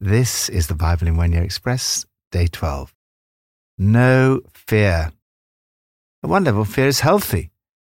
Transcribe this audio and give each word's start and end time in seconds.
This 0.00 0.48
is 0.48 0.68
the 0.68 0.76
Bible 0.76 1.08
in 1.08 1.16
One 1.16 1.32
Year 1.32 1.42
Express, 1.42 2.06
day 2.30 2.46
12. 2.46 2.94
No 3.78 4.42
fear. 4.54 5.10
At 6.22 6.30
one 6.30 6.44
level, 6.44 6.64
fear 6.64 6.86
is 6.86 7.00
healthy. 7.00 7.50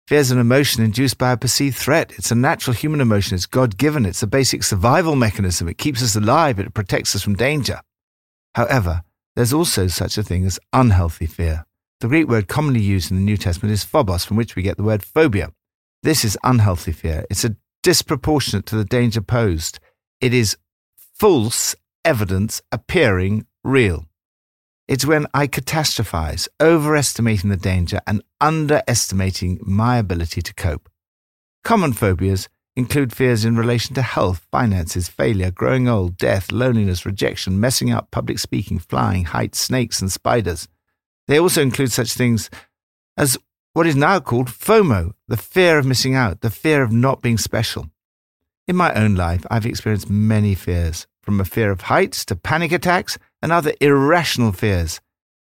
Fear 0.08 0.20
is 0.20 0.32
an 0.32 0.40
emotion 0.40 0.82
induced 0.82 1.18
by 1.18 1.34
a 1.34 1.38
perceived 1.38 1.76
threat. 1.76 2.14
It's 2.18 2.32
a 2.32 2.36
natural 2.36 2.74
human 2.74 3.02
emotion. 3.02 3.36
It's 3.36 3.46
God 3.46 3.76
given. 3.76 4.06
It's 4.06 4.24
a 4.24 4.28
basic 4.28 4.64
survival 4.64 5.18
mechanism. 5.18 5.68
It 5.68 5.78
keeps 5.78 6.02
us 6.02 6.16
alive. 6.16 6.58
It 6.58 6.74
protects 6.74 7.18
us 7.18 7.22
from 7.22 7.36
danger. 7.36 7.82
However, 8.56 9.04
there's 9.36 9.52
also 9.52 9.88
such 9.88 10.18
a 10.18 10.24
thing 10.24 10.46
as 10.46 10.58
unhealthy 10.72 11.26
fear. 11.26 11.66
The 12.00 12.08
Greek 12.08 12.30
word 12.30 12.48
commonly 12.48 12.80
used 12.80 13.12
in 13.12 13.18
the 13.18 13.24
New 13.24 13.36
Testament 13.36 13.74
is 13.74 13.84
phobos, 13.84 14.24
from 14.24 14.38
which 14.38 14.56
we 14.56 14.62
get 14.62 14.78
the 14.78 14.84
word 14.84 15.04
phobia. 15.04 15.52
This 16.04 16.24
is 16.24 16.38
unhealthy 16.46 16.94
fear. 16.94 17.26
It's 17.30 17.44
a 17.44 17.58
disproportionate 17.84 18.66
to 18.68 18.78
the 18.78 18.86
danger 18.86 19.22
posed. 19.22 19.82
It 20.22 20.34
is 20.34 20.56
false 21.14 21.76
evidence 22.04 22.62
appearing 22.72 23.46
real. 23.64 24.06
It's 24.88 25.06
when 25.06 25.28
I 25.34 25.48
catastrophize, 25.48 26.48
overestimating 26.60 27.50
the 27.50 27.58
danger 27.58 28.00
and 28.08 28.24
underestimating 28.42 29.60
my 29.62 29.98
ability 29.98 30.42
to 30.42 30.54
cope. 30.54 30.90
Common 31.64 31.94
phobias 31.94 32.50
include 32.76 33.14
fears 33.14 33.46
in 33.46 33.56
relation 33.56 33.94
to 33.94 34.02
health, 34.02 34.48
finances, 34.52 35.10
failure, 35.10 35.52
growing 35.52 35.88
old, 35.88 36.18
death, 36.18 36.52
loneliness, 36.52 37.06
rejection, 37.06 37.60
messing 37.60 37.92
up, 37.92 38.10
public 38.10 38.40
speaking, 38.40 38.80
flying, 38.80 39.26
heights, 39.26 39.60
snakes, 39.60 40.02
and 40.02 40.12
spiders. 40.12 40.68
They 41.28 41.40
also 41.40 41.62
include 41.62 41.92
such 41.92 42.14
things 42.14 42.50
as 43.18 43.38
what 43.74 43.86
is 43.86 43.96
now 43.96 44.20
called 44.20 44.48
FOMO, 44.48 45.12
the 45.28 45.38
fear 45.38 45.78
of 45.78 45.86
missing 45.86 46.16
out, 46.16 46.42
the 46.42 46.50
fear 46.50 46.82
of 46.82 46.92
not 46.92 47.22
being 47.22 47.38
special. 47.38 47.90
In 48.68 48.76
my 48.76 48.94
own 48.94 49.16
life, 49.16 49.46
I've 49.52 49.66
experienced 49.66 50.10
many 50.10 50.56
fears, 50.56 51.06
from 51.22 51.40
a 51.40 51.46
fear 51.46 51.72
of 51.72 51.82
heights 51.82 52.26
to 52.26 52.36
panic 52.36 52.72
attacks 52.72 53.18
and 53.42 53.52
other 53.52 53.74
irrational 53.80 54.52
fears, 54.52 55.00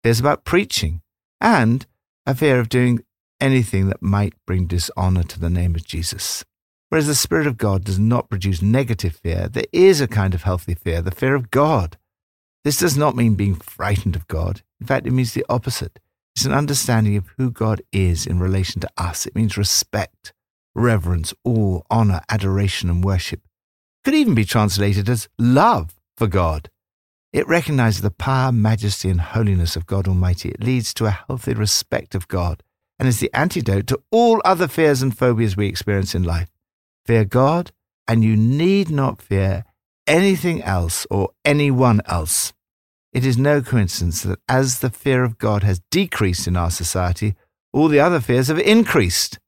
fears 0.04 0.20
about 0.20 0.46
preaching, 0.46 1.02
and 1.42 1.86
a 2.26 2.36
fear 2.36 2.60
of 2.60 2.70
doing 2.70 3.04
anything 3.40 3.88
that 3.88 4.02
might 4.02 4.34
bring 4.46 4.66
dishonor 4.66 5.24
to 5.24 5.40
the 5.40 5.50
name 5.50 5.76
of 5.76 5.86
Jesus. 5.86 6.46
Whereas 6.90 7.08
the 7.08 7.16
Spirit 7.16 7.48
of 7.48 7.58
God 7.58 7.84
does 7.84 8.00
not 8.00 8.30
produce 8.30 8.62
negative 8.62 9.16
fear, 9.16 9.48
there 9.48 9.66
is 9.72 10.00
a 10.00 10.08
kind 10.08 10.34
of 10.34 10.44
healthy 10.44 10.76
fear, 10.76 11.02
the 11.02 11.12
fear 11.12 11.36
of 11.36 11.52
God. 11.52 11.98
This 12.64 12.78
does 12.78 12.96
not 12.96 13.16
mean 13.16 13.36
being 13.36 13.56
frightened 13.56 14.16
of 14.16 14.28
God. 14.28 14.62
In 14.80 14.88
fact, 14.88 15.08
it 15.08 15.12
means 15.12 15.34
the 15.34 15.46
opposite. 15.50 16.00
It's 16.36 16.46
an 16.46 16.54
understanding 16.54 17.18
of 17.18 17.28
who 17.38 17.52
God 17.52 17.82
is 17.92 18.26
in 18.26 18.40
relation 18.40 18.80
to 18.82 18.90
us. 18.98 19.26
It 19.26 19.36
means 19.36 19.58
respect, 19.58 20.34
reverence, 20.74 21.34
awe, 21.44 21.82
honor, 21.90 22.22
adoration, 22.30 22.90
and 22.90 23.04
worship 23.04 23.42
could 24.04 24.14
even 24.14 24.36
be 24.36 24.46
translated 24.46 25.10
as 25.10 25.30
love 25.38 25.96
for 26.18 26.28
God. 26.28 26.70
It 27.32 27.48
recognizes 27.48 28.02
the 28.02 28.12
power, 28.12 28.52
majesty, 28.52 29.10
and 29.10 29.20
holiness 29.20 29.76
of 29.76 29.88
God 29.88 30.08
Almighty. 30.08 30.50
It 30.50 30.64
leads 30.64 30.94
to 30.96 31.06
a 31.06 31.12
healthy 31.28 31.54
respect 31.54 32.14
of 32.14 32.28
God 32.28 32.62
and 33.00 33.08
is 33.08 33.20
the 33.20 33.34
antidote 33.34 33.88
to 33.88 34.02
all 34.12 34.42
other 34.46 34.68
fears 34.68 35.02
and 35.02 35.18
phobias 35.18 35.58
we 35.58 35.68
experience 35.68 36.14
in 36.14 36.24
life. 36.24 36.52
Fear 37.06 37.26
God, 37.26 37.72
and 38.08 38.24
you 38.24 38.38
need 38.38 38.90
not 38.90 39.22
fear 39.22 39.66
anything 40.06 40.62
else 40.62 41.08
or 41.10 41.30
anyone 41.44 42.02
else. 42.06 42.54
It 43.14 43.26
is 43.26 43.38
no 43.38 43.62
coincidence 43.62 44.22
that 44.24 44.40
as 44.48 44.80
the 44.80 44.90
fear 44.90 45.24
of 45.24 45.38
God 45.38 45.64
has 45.64 45.82
decreased 45.92 46.48
in 46.48 46.56
our 46.56 46.72
society, 46.72 47.36
all 47.72 47.88
the 47.88 48.00
other 48.00 48.20
fears 48.20 48.48
have 48.48 48.60
increased. 48.60 49.40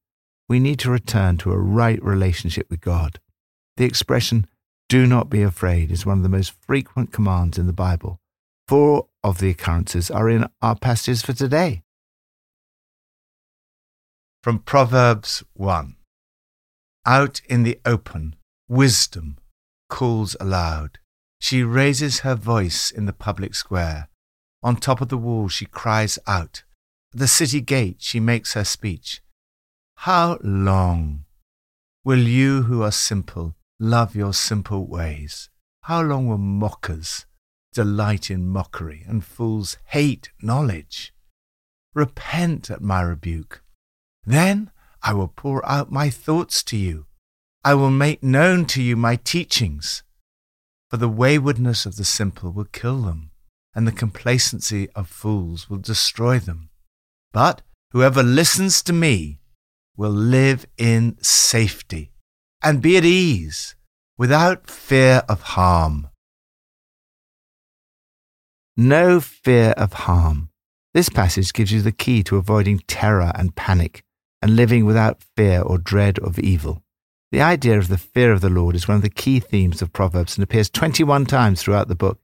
We 0.47 0.59
need 0.59 0.79
to 0.79 0.91
return 0.91 1.37
to 1.37 1.51
a 1.51 1.57
right 1.57 2.01
relationship 2.03 2.69
with 2.69 2.81
God. 2.81 3.19
The 3.77 3.85
expression, 3.85 4.47
do 4.87 5.05
not 5.05 5.29
be 5.29 5.41
afraid, 5.41 5.91
is 5.91 6.05
one 6.05 6.17
of 6.17 6.23
the 6.23 6.29
most 6.29 6.53
frequent 6.65 7.11
commands 7.11 7.57
in 7.57 7.67
the 7.67 7.73
Bible. 7.73 8.19
Four 8.69 9.07
of 9.21 9.39
the 9.39 9.49
occurrences 9.49 10.09
are 10.09 10.29
in 10.29 10.47
our 10.61 10.77
passages 10.77 11.21
for 11.21 11.33
today. 11.33 11.83
From 14.41 14.59
Proverbs 14.59 15.43
1 15.53 15.97
Out 17.05 17.41
in 17.49 17.63
the 17.63 17.79
open, 17.85 18.35
wisdom 18.69 19.37
calls 19.89 20.37
aloud. 20.39 20.99
She 21.41 21.61
raises 21.61 22.19
her 22.19 22.35
voice 22.35 22.91
in 22.91 23.07
the 23.07 23.13
public 23.13 23.55
square. 23.55 24.07
On 24.63 24.77
top 24.77 25.01
of 25.01 25.09
the 25.09 25.17
wall, 25.17 25.49
she 25.49 25.65
cries 25.65 26.17
out. 26.25 26.63
At 27.13 27.19
the 27.19 27.27
city 27.27 27.59
gate, 27.59 27.97
she 27.99 28.21
makes 28.21 28.53
her 28.53 28.63
speech. 28.63 29.21
How 29.97 30.37
long 30.41 31.25
will 32.05 32.19
you 32.19 32.63
who 32.63 32.81
are 32.81 32.91
simple 32.91 33.55
love 33.79 34.15
your 34.15 34.33
simple 34.33 34.87
ways? 34.87 35.49
How 35.81 36.01
long 36.01 36.27
will 36.27 36.37
mockers 36.37 37.25
delight 37.73 38.31
in 38.31 38.47
mockery 38.47 39.03
and 39.07 39.23
fools 39.23 39.77
hate 39.85 40.31
knowledge? 40.41 41.13
Repent 41.93 42.69
at 42.69 42.81
my 42.81 43.01
rebuke. 43.01 43.61
Then 44.25 44.71
I 45.03 45.13
will 45.13 45.27
pour 45.27 45.65
out 45.65 45.91
my 45.91 46.09
thoughts 46.09 46.63
to 46.65 46.77
you. 46.77 47.05
I 47.63 47.73
will 47.73 47.91
make 47.91 48.23
known 48.23 48.65
to 48.67 48.81
you 48.81 48.95
my 48.95 49.15
teachings. 49.17 50.03
For 50.89 50.97
the 50.97 51.09
waywardness 51.09 51.85
of 51.85 51.95
the 51.95 52.05
simple 52.05 52.51
will 52.51 52.65
kill 52.65 53.01
them, 53.01 53.31
and 53.73 53.87
the 53.87 53.91
complacency 53.91 54.89
of 54.91 55.07
fools 55.07 55.69
will 55.69 55.77
destroy 55.77 56.39
them. 56.39 56.69
But 57.33 57.61
whoever 57.91 58.23
listens 58.23 58.81
to 58.83 58.93
me 58.93 59.39
will 59.97 60.11
live 60.11 60.65
in 60.77 61.17
safety 61.21 62.11
and 62.65 62.81
be 62.81 62.97
at 62.97 63.05
ease 63.05 63.75
without 64.17 64.67
fear 64.67 65.21
of 65.29 65.41
harm. 65.53 66.09
No 68.75 69.19
fear 69.19 69.75
of 69.77 69.93
harm. 69.93 70.49
This 70.91 71.07
passage 71.07 71.53
gives 71.53 71.71
you 71.71 71.83
the 71.83 71.91
key 71.91 72.23
to 72.23 72.37
avoiding 72.37 72.79
terror 72.87 73.31
and 73.35 73.55
panic 73.55 74.03
and 74.41 74.55
living 74.55 74.83
without 74.83 75.23
fear 75.37 75.61
or 75.61 75.77
dread 75.77 76.17
of 76.19 76.39
evil. 76.39 76.81
The 77.31 77.41
idea 77.41 77.77
of 77.77 77.87
the 77.87 77.99
fear 77.99 78.31
of 78.31 78.41
the 78.41 78.49
Lord 78.49 78.75
is 78.75 78.87
one 78.87 78.97
of 78.97 79.03
the 79.03 79.09
key 79.11 79.39
themes 79.39 79.83
of 79.83 79.93
Proverbs 79.93 80.35
and 80.35 80.43
appears 80.43 80.69
21 80.71 81.27
times 81.27 81.61
throughout 81.61 81.87
the 81.87 81.95
book. 81.95 82.19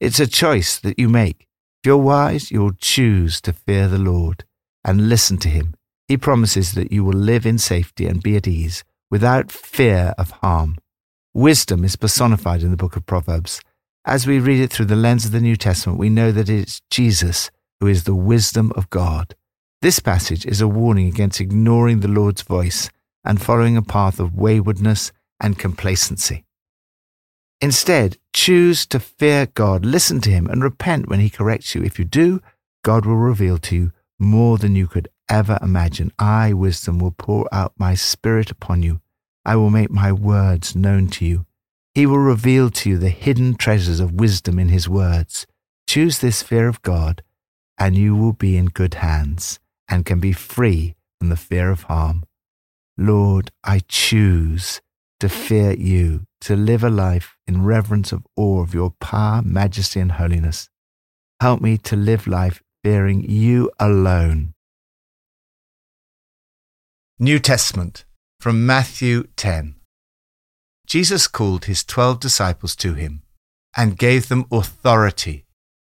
It's 0.00 0.20
a 0.20 0.26
choice 0.26 0.78
that 0.78 0.98
you 0.98 1.10
make. 1.10 1.46
If 1.82 1.88
you're 1.88 1.98
wise, 1.98 2.50
you 2.50 2.60
will 2.60 2.72
choose 2.72 3.38
to 3.42 3.52
fear 3.52 3.86
the 3.88 3.98
Lord 3.98 4.44
and 4.82 5.10
listen 5.10 5.36
to 5.38 5.50
him. 5.50 5.74
He 6.08 6.16
promises 6.16 6.72
that 6.72 6.90
you 6.90 7.04
will 7.04 7.12
live 7.12 7.44
in 7.44 7.58
safety 7.58 8.06
and 8.06 8.22
be 8.22 8.36
at 8.36 8.48
ease 8.48 8.82
without 9.10 9.52
fear 9.52 10.14
of 10.18 10.30
harm. 10.30 10.76
Wisdom 11.32 11.84
is 11.84 11.96
personified 11.96 12.62
in 12.62 12.70
the 12.70 12.76
book 12.76 12.96
of 12.96 13.06
Proverbs. 13.06 13.60
As 14.04 14.26
we 14.26 14.38
read 14.38 14.60
it 14.60 14.72
through 14.72 14.86
the 14.86 14.96
lens 14.96 15.24
of 15.24 15.32
the 15.32 15.40
New 15.40 15.56
Testament, 15.56 15.98
we 15.98 16.10
know 16.10 16.30
that 16.30 16.48
it's 16.48 16.80
Jesus 16.90 17.50
who 17.80 17.86
is 17.86 18.04
the 18.04 18.14
wisdom 18.14 18.72
of 18.76 18.90
God. 18.90 19.34
This 19.82 19.98
passage 19.98 20.46
is 20.46 20.60
a 20.60 20.68
warning 20.68 21.08
against 21.08 21.40
ignoring 21.40 22.00
the 22.00 22.08
Lord's 22.08 22.42
voice 22.42 22.88
and 23.24 23.42
following 23.42 23.76
a 23.76 23.82
path 23.82 24.20
of 24.20 24.34
waywardness 24.34 25.12
and 25.40 25.58
complacency. 25.58 26.44
Instead, 27.60 28.18
choose 28.32 28.86
to 28.86 29.00
fear 29.00 29.46
God, 29.46 29.84
listen 29.84 30.20
to 30.22 30.30
Him, 30.30 30.46
and 30.46 30.62
repent 30.62 31.08
when 31.08 31.20
He 31.20 31.30
corrects 31.30 31.74
you. 31.74 31.82
If 31.82 31.98
you 31.98 32.04
do, 32.04 32.40
God 32.82 33.06
will 33.06 33.16
reveal 33.16 33.58
to 33.58 33.74
you 33.74 33.92
more 34.18 34.58
than 34.58 34.76
you 34.76 34.86
could 34.86 35.08
ever 35.28 35.58
imagine. 35.62 36.12
I, 36.18 36.52
wisdom, 36.52 36.98
will 36.98 37.14
pour 37.16 37.48
out 37.52 37.72
my 37.78 37.94
spirit 37.94 38.50
upon 38.50 38.82
you. 38.82 39.00
I 39.44 39.56
will 39.56 39.70
make 39.70 39.90
my 39.90 40.12
words 40.12 40.74
known 40.74 41.08
to 41.08 41.24
you. 41.24 41.46
He 41.94 42.06
will 42.06 42.18
reveal 42.18 42.70
to 42.70 42.90
you 42.90 42.98
the 42.98 43.10
hidden 43.10 43.54
treasures 43.54 44.00
of 44.00 44.14
wisdom 44.14 44.58
in 44.58 44.68
his 44.68 44.88
words. 44.88 45.46
Choose 45.86 46.18
this 46.18 46.42
fear 46.42 46.66
of 46.66 46.82
God, 46.82 47.22
and 47.78 47.96
you 47.96 48.16
will 48.16 48.32
be 48.32 48.56
in 48.56 48.66
good 48.66 48.94
hands 48.94 49.60
and 49.88 50.06
can 50.06 50.18
be 50.18 50.32
free 50.32 50.96
from 51.18 51.28
the 51.28 51.36
fear 51.36 51.70
of 51.70 51.84
harm. 51.84 52.24
Lord, 52.96 53.50
I 53.62 53.80
choose 53.86 54.80
to 55.20 55.28
fear 55.28 55.72
you, 55.72 56.26
to 56.40 56.56
live 56.56 56.82
a 56.82 56.90
life 56.90 57.36
in 57.46 57.64
reverence 57.64 58.12
of 58.12 58.26
awe 58.36 58.62
of 58.62 58.74
your 58.74 58.90
power, 58.90 59.42
majesty, 59.42 60.00
and 60.00 60.12
holiness. 60.12 60.68
Help 61.40 61.60
me 61.60 61.76
to 61.78 61.96
live 61.96 62.26
life 62.26 62.62
fearing 62.82 63.28
you 63.28 63.70
alone 63.78 64.53
New 67.20 67.38
Testament 67.38 68.04
from 68.40 68.66
Matthew 68.66 69.28
10. 69.36 69.76
Jesus 70.84 71.28
called 71.28 71.66
his 71.66 71.84
twelve 71.84 72.18
disciples 72.18 72.74
to 72.74 72.94
him 72.94 73.22
and 73.76 73.96
gave 73.96 74.26
them 74.26 74.46
authority 74.50 75.44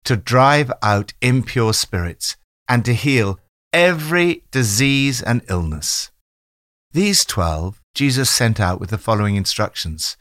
to 0.05 0.17
drive 0.17 0.71
out 0.83 1.15
impure 1.23 1.73
spirits 1.73 2.37
and 2.69 2.85
to 2.85 2.93
heal 2.93 3.41
every 3.73 4.45
disease 4.51 5.23
and 5.23 5.41
illness. 5.49 6.11
These 6.93 7.25
twelve 7.25 7.81
Jesus 7.95 8.29
sent 8.29 8.61
out 8.61 8.79
with 8.79 8.91
the 8.91 8.99
following 8.99 9.37
instructions 9.37 10.19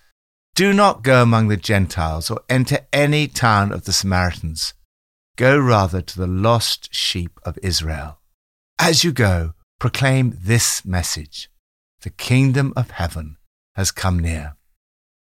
Do 0.55 0.71
not 0.71 1.03
go 1.03 1.21
among 1.21 1.49
the 1.49 1.57
Gentiles 1.57 2.31
or 2.31 2.39
enter 2.47 2.79
any 2.93 3.27
town 3.27 3.73
of 3.73 3.83
the 3.83 3.91
Samaritans. 3.91 4.73
Go 5.35 5.59
rather 5.59 6.01
to 6.01 6.17
the 6.17 6.27
lost 6.27 6.95
sheep 6.95 7.41
of 7.43 7.59
Israel. 7.61 8.19
As 8.79 9.03
you 9.03 9.11
go, 9.11 9.53
proclaim 9.83 10.33
this 10.41 10.85
message 10.85 11.49
The 12.03 12.09
kingdom 12.09 12.71
of 12.73 12.91
heaven 12.91 13.35
has 13.75 13.91
come 13.91 14.17
near. 14.17 14.55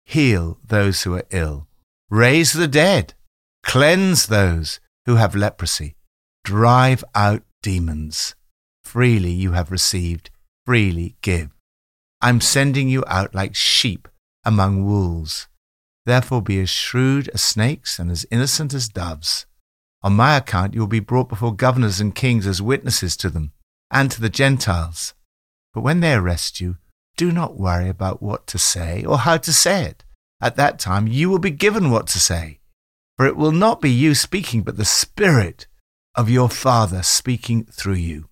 Heal 0.05 0.59
those 0.67 1.05
who 1.05 1.15
are 1.15 1.31
ill, 1.31 1.69
raise 2.11 2.53
the 2.53 2.67
dead, 2.67 3.15
cleanse 3.63 4.27
those 4.27 4.81
who 5.07 5.15
have 5.15 5.37
leprosy, 5.37 5.95
drive 6.43 7.05
out 7.15 7.45
demons. 7.63 8.35
Freely 8.83 9.31
you 9.31 9.53
have 9.53 9.71
received, 9.71 10.31
freely 10.67 11.15
give. 11.23 11.51
I'm 12.21 12.41
sending 12.41 12.89
you 12.89 13.05
out 13.07 13.33
like 13.33 13.55
sheep 13.55 14.09
among 14.45 14.85
wolves. 14.85 15.47
Therefore 16.07 16.43
be 16.43 16.61
as 16.61 16.71
shrewd 16.71 17.29
as 17.29 17.45
snakes 17.45 18.01
and 18.01 18.11
as 18.11 18.27
innocent 18.33 18.75
as 18.75 18.89
doves. 18.89 19.47
On 20.03 20.13
my 20.15 20.37
account 20.37 20.75
you 20.75 20.81
will 20.81 20.89
be 20.89 20.99
brought 20.99 21.29
before 21.29 21.55
governors 21.55 22.01
and 22.01 22.17
kings 22.17 22.49
as 22.49 22.61
witnesses 22.61 23.17
to 23.19 23.31
them 23.31 23.53
and 23.91 24.11
to 24.11 24.21
the 24.21 24.29
Gentiles. 24.29 25.15
But 25.75 25.83
when 25.83 26.01
they 26.01 26.15
arrest 26.15 26.61
you, 26.61 26.77
do 27.17 27.33
not 27.33 27.59
worry 27.59 27.89
about 27.89 28.23
what 28.23 28.47
to 28.49 28.59
say 28.59 29.05
or 29.05 29.19
how 29.19 29.37
to 29.39 29.53
say 29.53 29.85
it. 29.85 30.05
At 30.41 30.57
that 30.57 30.79
time 30.79 31.07
you 31.07 31.29
will 31.29 31.39
be 31.39 31.51
given 31.51 31.91
what 31.91 32.07
to 32.09 32.19
say. 32.19 32.61
For 33.17 33.27
it 33.27 33.37
will 33.37 33.53
not 33.53 33.83
be 33.83 33.91
you 33.91 34.15
speaking, 34.15 34.63
but 34.63 34.79
the 34.79 34.85
Spirit 34.85 35.67
of 36.15 36.31
your 36.31 36.49
Father 36.49 37.03
speaking 37.03 37.67
through 37.67 37.95
you. 37.95 38.31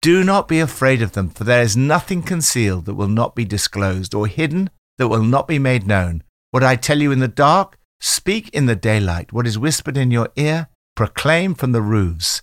Do 0.00 0.22
not 0.22 0.46
be 0.46 0.60
afraid 0.60 1.02
of 1.02 1.12
them, 1.12 1.30
for 1.30 1.44
there 1.44 1.62
is 1.62 1.76
nothing 1.76 2.22
concealed 2.22 2.84
that 2.84 2.94
will 2.94 3.08
not 3.08 3.34
be 3.34 3.44
disclosed, 3.44 4.14
or 4.14 4.26
hidden 4.26 4.70
that 4.98 5.08
will 5.08 5.24
not 5.24 5.48
be 5.48 5.58
made 5.58 5.86
known. 5.86 6.22
What 6.52 6.62
I 6.62 6.76
tell 6.76 7.00
you 7.00 7.10
in 7.10 7.18
the 7.18 7.26
dark, 7.26 7.78
speak 8.00 8.50
in 8.50 8.66
the 8.66 8.76
daylight. 8.76 9.32
What 9.32 9.46
is 9.46 9.58
whispered 9.58 9.96
in 9.96 10.12
your 10.12 10.28
ear, 10.36 10.68
proclaim 10.94 11.54
from 11.54 11.72
the 11.72 11.82
roofs. 11.82 12.42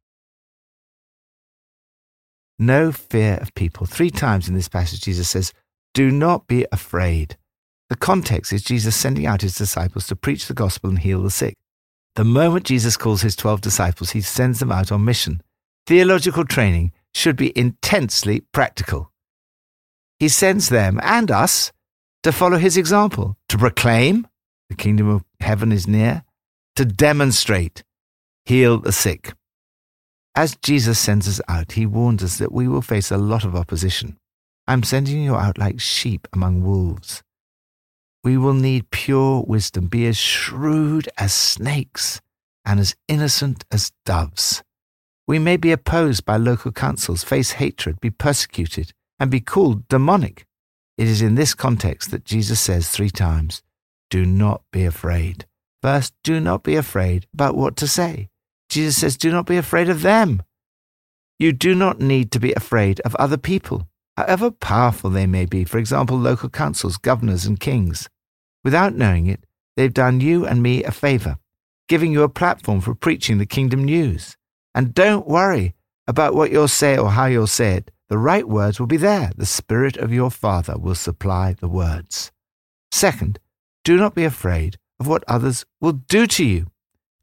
No 2.61 2.91
fear 2.91 3.39
of 3.41 3.55
people. 3.55 3.87
Three 3.87 4.11
times 4.11 4.47
in 4.47 4.53
this 4.53 4.69
passage, 4.69 5.01
Jesus 5.01 5.27
says, 5.27 5.51
Do 5.95 6.11
not 6.11 6.45
be 6.45 6.67
afraid. 6.71 7.35
The 7.89 7.95
context 7.95 8.53
is 8.53 8.61
Jesus 8.61 8.95
sending 8.95 9.25
out 9.25 9.41
his 9.41 9.55
disciples 9.55 10.05
to 10.05 10.15
preach 10.15 10.45
the 10.45 10.53
gospel 10.53 10.91
and 10.91 10.99
heal 10.99 11.23
the 11.23 11.31
sick. 11.31 11.57
The 12.15 12.23
moment 12.23 12.67
Jesus 12.67 12.97
calls 12.97 13.23
his 13.23 13.35
12 13.35 13.61
disciples, 13.61 14.11
he 14.11 14.21
sends 14.21 14.59
them 14.59 14.71
out 14.71 14.91
on 14.91 15.03
mission. 15.03 15.41
Theological 15.87 16.45
training 16.45 16.91
should 17.15 17.35
be 17.35 17.51
intensely 17.57 18.41
practical. 18.51 19.11
He 20.19 20.29
sends 20.29 20.69
them 20.69 20.99
and 21.01 21.31
us 21.31 21.71
to 22.21 22.31
follow 22.31 22.59
his 22.59 22.77
example, 22.77 23.37
to 23.49 23.57
proclaim 23.57 24.27
the 24.69 24.75
kingdom 24.75 25.09
of 25.09 25.23
heaven 25.39 25.71
is 25.71 25.87
near, 25.87 26.23
to 26.75 26.85
demonstrate, 26.85 27.83
heal 28.45 28.77
the 28.77 28.91
sick. 28.91 29.33
As 30.35 30.55
Jesus 30.55 30.97
sends 30.97 31.27
us 31.27 31.41
out, 31.49 31.73
he 31.73 31.85
warns 31.85 32.23
us 32.23 32.37
that 32.37 32.53
we 32.53 32.67
will 32.67 32.81
face 32.81 33.11
a 33.11 33.17
lot 33.17 33.43
of 33.43 33.55
opposition. 33.55 34.17
I'm 34.67 34.83
sending 34.83 35.21
you 35.21 35.35
out 35.35 35.57
like 35.57 35.81
sheep 35.81 36.27
among 36.31 36.63
wolves. 36.63 37.21
We 38.23 38.37
will 38.37 38.53
need 38.53 38.91
pure 38.91 39.43
wisdom, 39.45 39.87
be 39.87 40.05
as 40.07 40.17
shrewd 40.17 41.09
as 41.17 41.33
snakes 41.33 42.21
and 42.63 42.79
as 42.79 42.95
innocent 43.07 43.65
as 43.71 43.91
doves. 44.05 44.63
We 45.27 45.39
may 45.39 45.57
be 45.57 45.71
opposed 45.71 46.25
by 46.25 46.37
local 46.37 46.71
councils, 46.71 47.23
face 47.23 47.53
hatred, 47.53 47.99
be 47.99 48.09
persecuted, 48.09 48.93
and 49.19 49.29
be 49.29 49.39
called 49.39 49.87
demonic. 49.87 50.45
It 50.97 51.07
is 51.07 51.21
in 51.21 51.35
this 51.35 51.53
context 51.53 52.11
that 52.11 52.25
Jesus 52.25 52.59
says 52.59 52.89
three 52.89 53.09
times, 53.09 53.61
Do 54.09 54.25
not 54.25 54.61
be 54.71 54.85
afraid. 54.85 55.45
First, 55.81 56.13
do 56.23 56.39
not 56.39 56.63
be 56.63 56.75
afraid 56.75 57.27
about 57.33 57.55
what 57.55 57.75
to 57.77 57.87
say. 57.87 58.29
Jesus 58.71 58.99
says, 58.99 59.17
Do 59.17 59.31
not 59.31 59.45
be 59.45 59.57
afraid 59.57 59.89
of 59.89 60.01
them. 60.01 60.41
You 61.37 61.51
do 61.51 61.75
not 61.75 61.99
need 61.99 62.31
to 62.31 62.39
be 62.39 62.53
afraid 62.53 62.99
of 63.01 63.15
other 63.15 63.37
people 63.37 63.87
however 64.17 64.51
powerful 64.51 65.09
they 65.09 65.25
may 65.25 65.45
be, 65.45 65.63
for 65.63 65.77
example, 65.77 66.17
local 66.17 66.49
councils, 66.49 66.97
governors, 66.97 67.45
and 67.45 67.59
kings. 67.59 68.09
Without 68.63 68.95
knowing 68.95 69.27
it, 69.27 69.45
they've 69.75 69.93
done 69.93 70.21
you 70.21 70.45
and 70.45 70.61
me 70.61 70.83
a 70.83 70.91
favor, 70.91 71.37
giving 71.87 72.11
you 72.11 72.23
a 72.23 72.29
platform 72.29 72.81
for 72.81 72.93
preaching 72.93 73.37
the 73.37 73.45
kingdom 73.45 73.83
news. 73.83 74.37
And 74.75 74.93
don't 74.93 75.27
worry 75.27 75.75
about 76.07 76.35
what 76.35 76.51
you'll 76.51 76.67
say 76.67 76.97
or 76.97 77.11
how 77.11 77.25
you'll 77.25 77.47
say 77.47 77.73
it. 77.75 77.91
The 78.09 78.17
right 78.17 78.47
words 78.47 78.79
will 78.79 78.87
be 78.87 78.97
there. 78.97 79.31
The 79.37 79.45
Spirit 79.45 79.97
of 79.97 80.13
your 80.13 80.29
Father 80.29 80.77
will 80.77 80.95
supply 80.95 81.53
the 81.53 81.69
words. 81.69 82.31
Second, 82.91 83.39
do 83.83 83.97
not 83.97 84.13
be 84.13 84.25
afraid 84.25 84.77
of 84.99 85.07
what 85.07 85.23
others 85.27 85.65
will 85.79 85.93
do 85.93 86.27
to 86.27 86.45
you. 86.45 86.67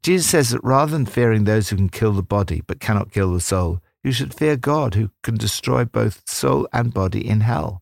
Jesus 0.01 0.29
says 0.29 0.49
that 0.51 0.63
rather 0.63 0.91
than 0.91 1.05
fearing 1.05 1.43
those 1.43 1.69
who 1.69 1.75
can 1.75 1.89
kill 1.89 2.13
the 2.13 2.23
body 2.23 2.61
but 2.65 2.79
cannot 2.79 3.11
kill 3.11 3.33
the 3.33 3.41
soul, 3.41 3.81
you 4.03 4.11
should 4.11 4.33
fear 4.33 4.55
God 4.55 4.95
who 4.95 5.11
can 5.23 5.35
destroy 5.35 5.83
both 5.83 6.27
soul 6.27 6.67
and 6.71 6.93
body 6.93 7.27
in 7.27 7.41
hell. 7.41 7.81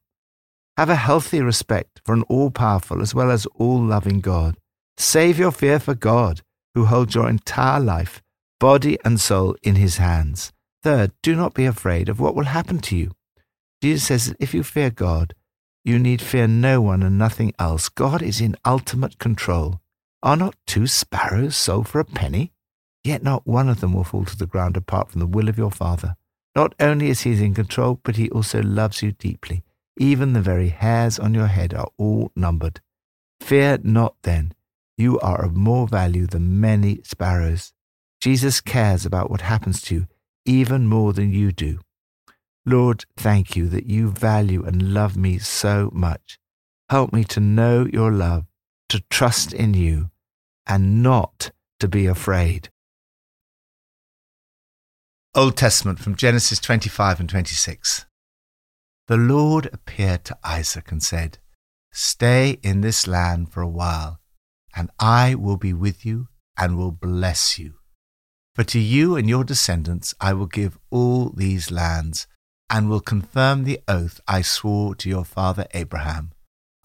Have 0.77 0.89
a 0.89 0.95
healthy 0.95 1.41
respect 1.41 2.01
for 2.05 2.13
an 2.13 2.23
all 2.23 2.51
powerful 2.51 3.01
as 3.01 3.13
well 3.13 3.31
as 3.31 3.45
all 3.55 3.81
loving 3.81 4.19
God. 4.19 4.57
Save 4.97 5.37
your 5.37 5.51
fear 5.51 5.79
for 5.79 5.93
God, 5.93 6.41
who 6.73 6.85
holds 6.85 7.13
your 7.13 7.29
entire 7.29 7.79
life, 7.79 8.21
body 8.59 8.97
and 9.05 9.19
soul, 9.19 9.55
in 9.61 9.75
his 9.75 9.97
hands. 9.97 10.51
Third, 10.83 11.11
do 11.21 11.35
not 11.35 11.53
be 11.53 11.65
afraid 11.65 12.09
of 12.09 12.19
what 12.19 12.35
will 12.35 12.45
happen 12.45 12.79
to 12.79 12.95
you. 12.95 13.11
Jesus 13.81 14.07
says 14.07 14.25
that 14.27 14.37
if 14.39 14.53
you 14.53 14.63
fear 14.63 14.89
God, 14.89 15.35
you 15.83 15.99
need 15.99 16.21
fear 16.21 16.47
no 16.47 16.81
one 16.81 17.03
and 17.03 17.17
nothing 17.17 17.53
else. 17.59 17.89
God 17.89 18.21
is 18.21 18.41
in 18.41 18.55
ultimate 18.65 19.19
control. 19.19 19.81
Are 20.23 20.35
not 20.35 20.55
two 20.65 20.87
sparrows 20.87 21.55
sold 21.55 21.87
for 21.87 21.99
a 21.99 22.05
penny? 22.05 22.53
Yet 23.03 23.23
not 23.23 23.47
one 23.47 23.69
of 23.69 23.79
them 23.79 23.93
will 23.93 24.03
fall 24.03 24.25
to 24.25 24.37
the 24.37 24.45
ground 24.45 24.75
apart 24.75 25.11
from 25.11 25.19
the 25.19 25.27
will 25.27 25.49
of 25.49 25.57
your 25.57 25.71
Father. 25.71 26.15
Not 26.55 26.73
only 26.79 27.09
is 27.09 27.21
he 27.21 27.43
in 27.43 27.53
control, 27.53 27.99
but 28.03 28.15
he 28.15 28.29
also 28.31 28.61
loves 28.61 29.01
you 29.01 29.11
deeply. 29.11 29.63
Even 29.99 30.33
the 30.33 30.41
very 30.41 30.69
hairs 30.69 31.19
on 31.19 31.33
your 31.33 31.47
head 31.47 31.73
are 31.73 31.89
all 31.97 32.31
numbered. 32.35 32.81
Fear 33.41 33.79
not 33.83 34.15
then. 34.23 34.53
You 34.97 35.19
are 35.19 35.45
of 35.45 35.55
more 35.55 35.87
value 35.87 36.25
than 36.25 36.59
many 36.59 37.01
sparrows. 37.03 37.73
Jesus 38.19 38.61
cares 38.61 39.05
about 39.05 39.29
what 39.29 39.41
happens 39.41 39.81
to 39.83 39.95
you 39.95 40.07
even 40.47 40.87
more 40.87 41.13
than 41.13 41.31
you 41.31 41.51
do. 41.51 41.79
Lord, 42.65 43.05
thank 43.15 43.55
you 43.55 43.67
that 43.67 43.85
you 43.85 44.09
value 44.09 44.63
and 44.63 44.93
love 44.93 45.15
me 45.15 45.37
so 45.37 45.89
much. 45.93 46.39
Help 46.89 47.13
me 47.13 47.23
to 47.25 47.39
know 47.39 47.85
your 47.85 48.11
love, 48.11 48.46
to 48.89 49.03
trust 49.09 49.53
in 49.53 49.73
you, 49.73 50.11
and 50.65 51.01
not 51.03 51.51
to 51.79 51.87
be 51.87 52.05
afraid. 52.05 52.69
Old 55.35 55.55
Testament 55.55 55.99
from 55.99 56.15
Genesis 56.15 56.59
25 56.59 57.19
and 57.19 57.29
26. 57.29 58.05
The 59.07 59.17
Lord 59.17 59.69
appeared 59.71 60.25
to 60.25 60.37
Isaac 60.43 60.91
and 60.91 61.01
said, 61.01 61.37
Stay 61.93 62.59
in 62.63 62.81
this 62.81 63.07
land 63.07 63.51
for 63.51 63.61
a 63.61 63.67
while, 63.67 64.19
and 64.75 64.89
I 64.99 65.35
will 65.35 65.57
be 65.57 65.73
with 65.73 66.05
you 66.05 66.27
and 66.57 66.77
will 66.77 66.91
bless 66.91 67.57
you. 67.59 67.75
For 68.55 68.63
to 68.63 68.79
you 68.79 69.15
and 69.15 69.29
your 69.29 69.43
descendants 69.43 70.15
I 70.19 70.33
will 70.33 70.47
give 70.47 70.79
all 70.89 71.29
these 71.29 71.69
lands, 71.69 72.27
and 72.69 72.89
will 72.89 72.99
confirm 72.99 73.63
the 73.63 73.79
oath 73.87 74.19
I 74.27 74.41
swore 74.41 74.95
to 74.95 75.07
your 75.07 75.23
father 75.23 75.67
Abraham. 75.73 76.31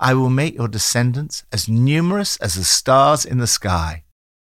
I 0.03 0.13
will 0.13 0.29
make 0.31 0.55
your 0.55 0.69
descendants 0.69 1.45
as 1.51 1.69
numerous 1.69 2.37
as 2.37 2.57
the 2.57 2.65
stars 2.65 3.25
in 3.25 3.39
the 3.39 3.47
sky, 3.47 4.05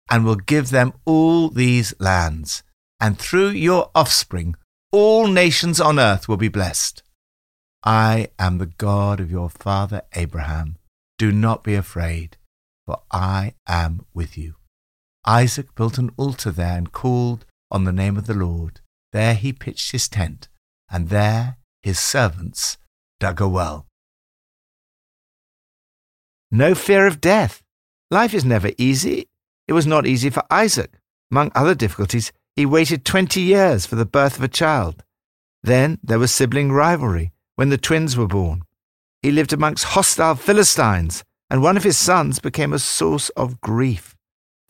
and 0.10 0.24
will 0.24 0.36
give 0.36 0.70
them 0.70 0.94
all 1.06 1.50
these 1.50 1.96
lands 2.00 2.64
and 3.00 3.18
through 3.18 3.50
your 3.50 3.92
offspring 3.94 4.56
all 4.92 5.28
nations 5.28 5.80
on 5.80 6.00
earth 6.00 6.28
will 6.28 6.38
be 6.38 6.48
blessed. 6.48 7.04
I 7.84 8.30
am 8.40 8.58
the 8.58 8.66
God 8.66 9.20
of 9.20 9.32
your 9.32 9.50
father 9.50 10.02
Abraham. 10.16 10.78
Do 11.18 11.32
not 11.32 11.64
be 11.64 11.76
afraid, 11.76 12.38
for 12.86 13.02
I 13.12 13.54
am 13.68 14.06
with 14.14 14.38
you. 14.38 14.56
Isaac 15.26 15.76
built 15.76 15.98
an 15.98 16.12
altar 16.18 16.52
there 16.52 16.78
and 16.78 16.92
called 16.92 17.46
on 17.70 17.84
the 17.84 17.92
name 17.92 18.18
of 18.18 18.28
the 18.28 18.34
Lord. 18.34 18.80
There 19.12 19.36
he 19.36 19.52
pitched 19.52 19.92
his 19.92 20.08
tent, 20.08 20.48
and 20.90 21.10
there 21.10 21.58
his 21.82 22.00
servants 22.00 22.78
dug 23.20 23.42
a 23.42 23.48
well. 23.48 23.87
No 26.52 26.76
fear 26.76 27.06
of 27.06 27.20
death. 27.20 27.62
Life 28.10 28.34
is 28.34 28.46
never 28.46 28.72
easy. 28.78 29.28
It 29.68 29.74
was 29.74 29.86
not 29.86 30.08
easy 30.08 30.30
for 30.30 30.44
Isaac. 30.50 30.94
Among 31.30 31.52
other 31.54 31.76
difficulties, 31.76 32.32
he 32.56 32.66
waited 32.66 33.04
20 33.04 33.42
years 33.42 33.86
for 33.86 33.96
the 33.96 34.06
birth 34.06 34.38
of 34.38 34.44
a 34.44 34.48
child. 34.48 35.04
Then 35.62 36.00
there 36.02 36.20
was 36.20 36.32
sibling 36.32 36.72
rivalry 36.72 37.34
when 37.56 37.70
the 37.70 37.78
twins 37.78 38.16
were 38.16 38.28
born. 38.28 38.62
He 39.22 39.32
lived 39.32 39.52
amongst 39.52 39.84
hostile 39.96 40.36
Philistines, 40.36 41.24
and 41.50 41.62
one 41.62 41.76
of 41.76 41.84
his 41.84 41.98
sons 41.98 42.40
became 42.40 42.72
a 42.72 42.80
source 42.80 43.30
of 43.30 43.60
grief. 43.60 44.16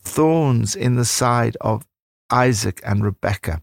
Thorns 0.02 0.74
in 0.74 0.96
the 0.96 1.04
side 1.04 1.56
of 1.60 1.86
Isaac 2.30 2.80
and 2.84 3.04
Rebekah. 3.04 3.62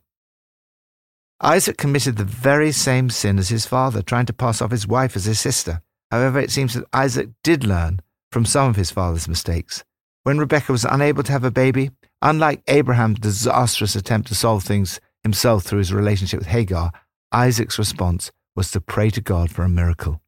Isaac 1.42 1.78
committed 1.78 2.16
the 2.16 2.24
very 2.24 2.72
same 2.72 3.10
sin 3.10 3.38
as 3.38 3.50
his 3.50 3.66
father, 3.66 4.02
trying 4.02 4.26
to 4.28 4.34
pass 4.34 4.62
off 4.62 4.72
his 4.72 4.88
wife 4.88 5.18
as 5.18 5.26
his 5.26 5.40
sister. 5.40 5.82
However, 6.12 6.40
it 6.40 6.52
seems 6.52 6.74
that 6.74 6.86
Isaac 6.94 7.30
did 7.44 7.64
learn 7.64 8.00
from 8.32 8.46
some 8.46 8.70
of 8.70 8.76
his 8.76 8.92
father's 8.92 9.28
mistakes. 9.28 9.84
When 10.24 10.38
Rebekah 10.38 10.72
was 10.72 10.86
unable 10.86 11.24
to 11.24 11.32
have 11.32 11.44
a 11.44 11.52
baby, 11.52 11.92
unlike 12.22 12.64
Abraham's 12.68 13.20
disastrous 13.20 13.96
attempt 13.96 14.28
to 14.30 14.36
solve 14.36 14.64
things 14.64 15.00
himself 15.24 15.64
through 15.64 15.80
his 15.80 15.94
relationship 15.94 16.40
with 16.40 16.48
Hagar, 16.48 16.92
Isaac's 17.32 17.80
response 17.80 18.32
was 18.56 18.72
to 18.72 18.82
pray 18.82 19.10
to 19.10 19.22
God 19.22 19.52
for 19.52 19.64
a 19.64 19.70
miracle. 19.70 20.22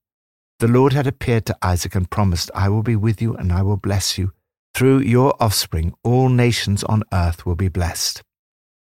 The 0.60 0.68
Lord 0.68 0.94
had 0.94 1.08
appeared 1.08 1.46
to 1.46 1.58
Isaac 1.62 1.96
and 1.96 2.10
promised, 2.10 2.50
I 2.56 2.70
will 2.70 2.84
be 2.84 2.96
with 2.96 3.22
you 3.22 3.36
and 3.36 3.52
I 3.52 3.62
will 3.62 3.78
bless 3.78 4.18
you. 4.18 4.32
Through 4.74 5.00
your 5.00 5.36
offspring, 5.40 5.94
all 6.04 6.30
nations 6.30 6.84
on 6.84 7.04
earth 7.14 7.46
will 7.46 7.56
be 7.56 7.70
blessed. 7.70 8.24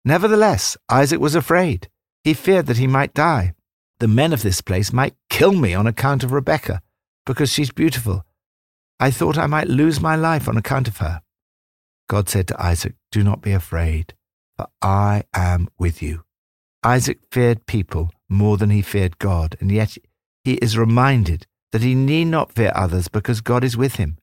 Nevertheless, 0.04 0.78
Isaac 0.90 1.20
was 1.20 1.36
afraid. 1.36 1.90
He 2.24 2.34
feared 2.34 2.66
that 2.68 2.78
he 2.78 2.88
might 2.88 3.14
die. 3.14 3.54
The 4.00 4.08
men 4.08 4.32
of 4.32 4.44
this 4.44 4.62
place 4.62 4.94
might 4.94 5.16
kill 5.30 5.52
me 5.52 5.74
on 5.74 5.86
account 5.86 6.24
of 6.24 6.32
Rebekah, 6.32 6.82
because 7.26 7.52
she's 7.52 7.72
beautiful. 7.72 8.26
I 9.00 9.12
thought 9.12 9.38
I 9.38 9.48
might 9.48 9.68
lose 9.68 10.00
my 10.00 10.16
life 10.16 10.48
on 10.48 10.58
account 10.58 10.88
of 10.88 10.98
her. 10.98 11.22
God 12.08 12.30
said 12.30 12.48
to 12.48 12.62
Isaac, 12.62 12.96
Do 13.12 13.24
not 13.24 13.42
be 13.42 13.52
afraid, 13.52 14.14
for 14.58 14.68
I 14.82 15.24
am 15.34 15.70
with 15.78 16.02
you. 16.02 16.24
Isaac 16.84 17.20
feared 17.30 17.66
people 17.66 18.12
more 18.30 18.58
than 18.58 18.70
he 18.70 18.82
feared 18.82 19.20
God, 19.20 19.58
and 19.60 19.72
yet 19.72 19.98
he 20.44 20.54
is 20.56 20.78
reminded 20.78 21.46
that 21.72 21.82
he 21.82 21.94
need 21.94 22.26
not 22.26 22.54
fear 22.54 22.72
others 22.74 23.10
because 23.10 23.42
God 23.42 23.64
is 23.64 23.78
with 23.78 23.96
him. 23.96 24.18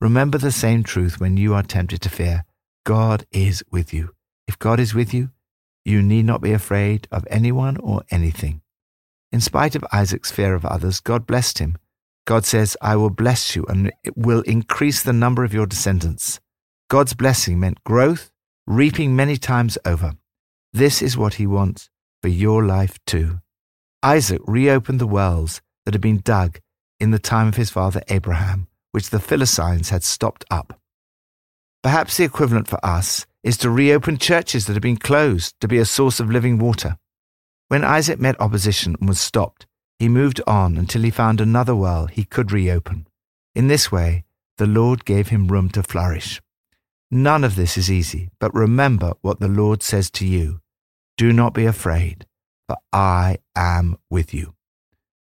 Remember 0.00 0.36
the 0.36 0.52
same 0.52 0.82
truth 0.82 1.20
when 1.20 1.36
you 1.36 1.54
are 1.54 1.62
tempted 1.62 2.00
to 2.02 2.08
fear. 2.10 2.44
God 2.84 3.24
is 3.32 3.64
with 3.70 3.94
you. 3.94 4.10
If 4.46 4.58
God 4.58 4.78
is 4.78 4.94
with 4.94 5.14
you, 5.14 5.30
you 5.84 6.02
need 6.02 6.26
not 6.26 6.42
be 6.42 6.52
afraid 6.52 7.08
of 7.10 7.26
anyone 7.30 7.76
or 7.78 8.02
anything. 8.10 8.60
In 9.32 9.40
spite 9.40 9.74
of 9.74 9.84
Isaac's 9.92 10.30
fear 10.30 10.54
of 10.54 10.66
others, 10.66 11.00
God 11.00 11.26
blessed 11.26 11.58
him. 11.58 11.78
God 12.26 12.44
says, 12.44 12.76
I 12.82 12.96
will 12.96 13.10
bless 13.10 13.56
you 13.56 13.64
and 13.66 13.90
it 14.04 14.16
will 14.16 14.42
increase 14.42 15.02
the 15.02 15.12
number 15.12 15.42
of 15.42 15.54
your 15.54 15.66
descendants. 15.66 16.38
God's 16.88 17.14
blessing 17.14 17.58
meant 17.58 17.82
growth, 17.82 18.30
reaping 18.66 19.16
many 19.16 19.38
times 19.38 19.78
over. 19.84 20.12
This 20.72 21.00
is 21.00 21.16
what 21.16 21.34
he 21.34 21.46
wants 21.46 21.88
for 22.20 22.28
your 22.28 22.64
life 22.64 22.98
too. 23.06 23.40
Isaac 24.02 24.42
reopened 24.46 25.00
the 25.00 25.06
wells 25.06 25.62
that 25.84 25.94
had 25.94 26.00
been 26.00 26.20
dug 26.20 26.60
in 27.00 27.10
the 27.10 27.18
time 27.18 27.48
of 27.48 27.56
his 27.56 27.70
father 27.70 28.02
Abraham, 28.08 28.68
which 28.92 29.10
the 29.10 29.18
Philistines 29.18 29.88
had 29.88 30.04
stopped 30.04 30.44
up. 30.50 30.78
Perhaps 31.82 32.16
the 32.16 32.24
equivalent 32.24 32.68
for 32.68 32.84
us 32.84 33.26
is 33.42 33.56
to 33.58 33.70
reopen 33.70 34.18
churches 34.18 34.66
that 34.66 34.74
have 34.74 34.82
been 34.82 34.96
closed 34.96 35.54
to 35.60 35.66
be 35.66 35.78
a 35.78 35.84
source 35.84 36.20
of 36.20 36.30
living 36.30 36.58
water. 36.58 36.98
When 37.68 37.84
Isaac 37.84 38.20
met 38.20 38.40
opposition 38.40 38.96
and 39.00 39.08
was 39.08 39.20
stopped, 39.20 39.66
he 39.98 40.08
moved 40.08 40.40
on 40.46 40.76
until 40.76 41.02
he 41.02 41.10
found 41.10 41.40
another 41.40 41.76
well 41.76 42.06
he 42.06 42.24
could 42.24 42.52
reopen. 42.52 43.06
In 43.54 43.68
this 43.68 43.92
way, 43.92 44.24
the 44.58 44.66
Lord 44.66 45.04
gave 45.04 45.28
him 45.28 45.48
room 45.48 45.68
to 45.70 45.82
flourish. 45.82 46.40
None 47.10 47.44
of 47.44 47.56
this 47.56 47.76
is 47.76 47.90
easy, 47.90 48.30
but 48.40 48.54
remember 48.54 49.12
what 49.20 49.38
the 49.38 49.48
Lord 49.48 49.82
says 49.82 50.10
to 50.12 50.26
you 50.26 50.60
Do 51.16 51.32
not 51.32 51.54
be 51.54 51.66
afraid, 51.66 52.26
for 52.66 52.76
I 52.92 53.38
am 53.54 53.96
with 54.10 54.32
you. 54.32 54.54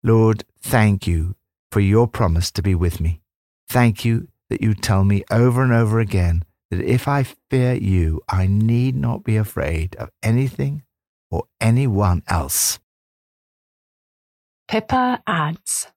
Lord, 0.02 0.44
thank 0.60 1.06
you 1.06 1.36
for 1.72 1.80
your 1.80 2.06
promise 2.06 2.50
to 2.52 2.62
be 2.62 2.74
with 2.74 3.00
me. 3.00 3.20
Thank 3.68 4.04
you 4.04 4.28
that 4.50 4.60
you 4.60 4.74
tell 4.74 5.04
me 5.04 5.24
over 5.30 5.62
and 5.62 5.72
over 5.72 6.00
again 6.00 6.44
that 6.70 6.80
if 6.80 7.08
I 7.08 7.22
fear 7.22 7.74
you, 7.74 8.20
I 8.28 8.46
need 8.46 8.94
not 8.94 9.24
be 9.24 9.36
afraid 9.36 9.96
of 9.96 10.10
anything 10.22 10.82
or 11.30 11.44
anyone 11.60 12.22
else. 12.28 12.78
Pippa 14.68 15.20
adds 15.26 15.88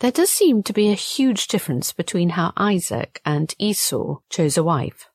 There 0.00 0.10
does 0.10 0.30
seem 0.30 0.62
to 0.64 0.74
be 0.74 0.90
a 0.90 0.94
huge 0.94 1.48
difference 1.48 1.92
between 1.92 2.30
how 2.30 2.52
Isaac 2.56 3.20
and 3.24 3.54
Esau 3.58 4.18
chose 4.28 4.58
a 4.58 4.62
wife. 4.62 5.08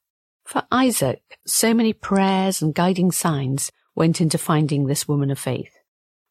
For 0.43 0.63
Isaac, 0.71 1.21
so 1.45 1.73
many 1.73 1.93
prayers 1.93 2.61
and 2.61 2.73
guiding 2.73 3.11
signs 3.11 3.71
went 3.95 4.19
into 4.19 4.39
finding 4.39 4.87
this 4.87 5.07
woman 5.07 5.29
of 5.29 5.37
faith, 5.37 5.77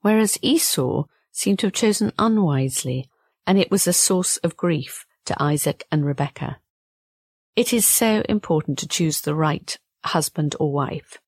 whereas 0.00 0.36
Esau 0.42 1.04
seemed 1.30 1.60
to 1.60 1.68
have 1.68 1.74
chosen 1.74 2.12
unwisely, 2.18 3.08
and 3.46 3.56
it 3.56 3.70
was 3.70 3.86
a 3.86 3.92
source 3.92 4.36
of 4.38 4.56
grief 4.56 5.06
to 5.26 5.40
Isaac 5.40 5.84
and 5.92 6.04
Rebekah. 6.04 6.58
It 7.54 7.72
is 7.72 7.86
so 7.86 8.24
important 8.28 8.80
to 8.80 8.88
choose 8.88 9.20
the 9.20 9.34
right 9.36 9.78
husband 10.04 10.56
or 10.58 10.72
wife 10.72 11.18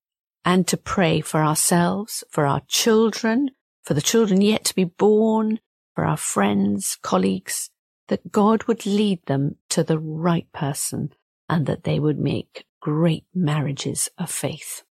and 0.45 0.67
to 0.67 0.77
pray 0.77 1.21
for 1.21 1.41
ourselves, 1.43 2.23
for 2.29 2.45
our 2.45 2.61
children, 2.67 3.51
for 3.83 3.93
the 3.93 4.01
children 4.01 4.41
yet 4.41 4.63
to 4.65 4.75
be 4.75 4.83
born, 4.83 5.59
for 5.95 6.05
our 6.05 6.17
friends, 6.17 6.97
colleagues, 7.01 7.69
that 8.07 8.31
God 8.31 8.63
would 8.65 8.85
lead 8.85 9.25
them 9.25 9.55
to 9.69 9.83
the 9.83 9.99
right 9.99 10.51
person 10.53 11.13
and 11.47 11.65
that 11.65 11.83
they 11.83 11.99
would 11.99 12.19
make 12.19 12.65
great 12.81 13.25
marriages 13.33 14.09
of 14.17 14.29
faith. 14.29 14.83